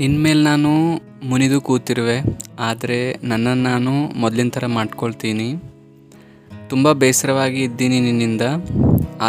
[0.00, 0.70] ನಿನ್ನ ಮೇಲೆ ನಾನು
[1.30, 2.16] ಮುನಿದು ಕೂತಿರುವೆ,
[2.68, 2.98] ಆದರೆ
[3.30, 5.48] ನನ್ನನ್ನು ನಾನು ಮೊದಲಿನ ಥರ ಮಾಡ್ಕೊಳ್ತೀನಿ.
[6.70, 8.44] ತುಂಬ ಬೇಸರವಾಗಿ ಇದ್ದೀನಿ ನಿನ್ನಿಂದ,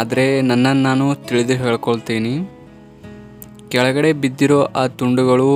[0.00, 2.34] ಆದರೆ ನನ್ನನ್ನು ನಾನು ತಿಳಿದು ಹೇಳ್ಕೊಳ್ತೀನಿ.
[3.72, 5.52] ಕೆಳಗಡೆ ಬಿದ್ದಿರೋ ಆ ತುಂಡುಗಳು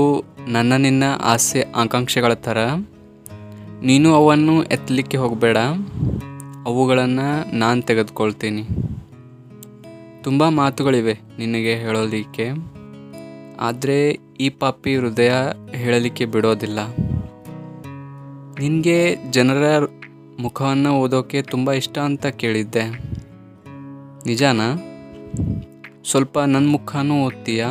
[0.54, 2.59] ನನ್ನ ನಿನ್ನ ಆಸೆ ಆಕಾಂಕ್ಷೆಗಳ ಥರ.
[3.88, 5.59] ನೀನು ಅವನ್ನು ಎತ್ತಲಿಕ್ಕೆ ಹೋಗಬೇಡ,
[6.70, 7.29] ಅವುಗಳನ್ನು
[7.62, 8.64] ನಾನು ತೆಗೆದುಕೊಳ್ತೀನಿ.
[10.25, 12.46] ತುಂಬ ಮಾತುಗಳಿವೆ ನಿನಗೆ ಹೇಳೋದಕ್ಕೆ.
[13.61, 15.32] ಆದರೆ ಈ ಪಾಪಿ ಹೃದಯ
[15.75, 16.79] ಹೇಳಲಿಕ್ಕೆ ಬಿಡೋದಿಲ್ಲ.
[18.61, 19.79] ನಿನಗೆ ಜನರ
[20.40, 22.82] ಮುಖವನ್ನು ಓದೋಕ್ಕೆ ತುಂಬ ಇಷ್ಟ ಅಂತ ಕೇಳಿದ್ದೆ.
[24.26, 24.76] ನಿಜಾನಾ?
[26.11, 27.67] ಸ್ವಲ್ಪ ನನ್ನ ಮುಖನೂ ಓದ್ತೀಯ?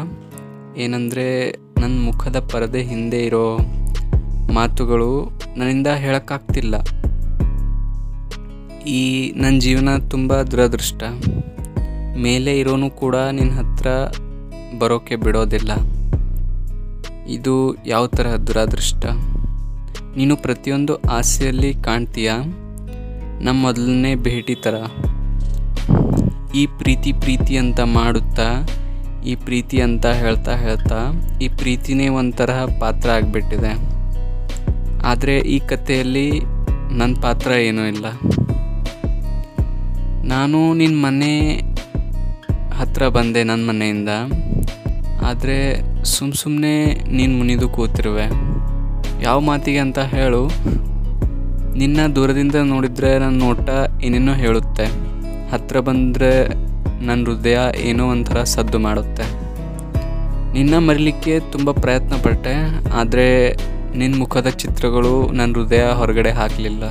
[0.78, 1.52] ಏನಂದರೆ
[1.82, 3.58] ನನ್ನ ಮುಖದ ಪರದೆ ಹಿಂದೆ ಇರೋ
[4.54, 6.76] ಮಾತುಗಳು ನನ್ನಿಂದ ಹೇಳೋಕ್ಕಾಗ್ತಿಲ್ಲ.
[8.84, 11.04] ಈ ನನ್ನ ಜೀವನ ತುಂಬ ದುರದೃಷ್ಟ.
[12.18, 13.88] ಮೇಲೆ ಇರೋನು ಕೂಡ ನಿನ್ನ ಹತ್ರ
[14.80, 15.72] ಬರೋಕ್ಕೆ ಬಿಡೋದಿಲ್ಲ.
[17.28, 19.06] ಇದು ಯಾವ ಥರ ದುರಾದೃಷ್ಟ?
[20.16, 22.32] ನೀನು ಪ್ರತಿಯೊಂದು ಆಸೆಯಲ್ಲಿ ಕಾಣ್ತೀಯ?
[23.42, 24.76] ನಮ್ಮ ಮೊದಲನೇ ಭೇಟಿ ಥರ
[26.56, 28.68] ಈ ಪ್ರೀತಿ ಪ್ರೀತಿ ಅಂತ ಮಾಡುತ್ತಾ?
[29.26, 33.98] ಈ ಪ್ರೀತಿ ಅಂತ ಹೇಳ್ತಾ ಹೇಳ್ತಾ ಈ ಪ್ರೀತಿನೇ ಒಂಥರ ಪಾತ್ರ ಆಗಿಬಿಟ್ಟಿದೆ.
[35.04, 36.40] ಆದರೆ ಈ ಕಥೆಯಲ್ಲಿ
[36.92, 38.06] ನನ್ನ ಪಾತ್ರ ಏನೂ ಇಲ್ಲ.
[40.24, 41.58] ನಾನು ನಿನ್ನ ಮನೆ
[42.76, 44.10] ಹತ್ರ ಬಂದೆ ನನ್ನ ಮನೆಯಿಂದ.
[45.28, 48.24] ಆದರೆ ಸುಮ್ಮ ಸುಮ್ಮನೆ ನೀನು ಮುನಿದು ಕೂತಿರುವೆ.
[49.24, 50.48] ಯಾವ ಮಾತಿಗೆ ಅಂತ ಹೇಳು.
[51.78, 53.70] ನಿನ್ನ ದೂರದಿಂದ ನೋಡಿದರೆ ನನ್ನ ನೋಟ
[54.04, 54.86] ಏನೇನೋ ಹೇಳುತ್ತೆ.
[55.52, 56.48] ಹತ್ತಿರ ಬಂದರೆ
[57.06, 59.24] ನನ್ನ ಹೃದಯ ಏನೋ ಒಂಥರ ಸದ್ದು ಮಾಡುತ್ತೆ.
[60.54, 62.54] ನಿನ್ನ ಮರಿಲಿಕ್ಕೆ ತುಂಬ ಪ್ರಯತ್ನ ಪಟ್ಟೆ
[62.94, 63.56] ಆದರೆ
[63.98, 66.84] ನಿನ್ನ ಮುಖದ ಚಿತ್ರಗಳು ನನ್ನ ಹೃದಯ ಹೊರಗಡೆ ಹಾಕಲಿಲ್ಲ.